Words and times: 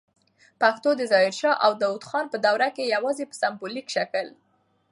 پښتو 0.61 0.89
د 0.95 1.01
ظاهر 1.11 1.33
شاه 1.39 1.55
او 1.65 1.71
داود 1.81 2.03
خان 2.09 2.25
په 2.31 2.37
دوروکي 2.45 2.83
یواځې 2.95 3.23
په 3.29 3.35
سمبولیک 3.41 3.87
شکل 3.95 4.27